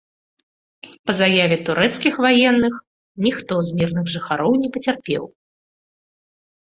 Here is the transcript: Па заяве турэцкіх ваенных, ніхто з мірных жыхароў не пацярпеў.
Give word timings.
Па 1.09 1.15
заяве 1.19 1.57
турэцкіх 1.67 2.17
ваенных, 2.25 2.73
ніхто 3.29 3.53
з 3.67 3.79
мірных 3.83 4.05
жыхароў 4.15 4.51
не 4.67 4.75
пацярпеў. 4.79 5.23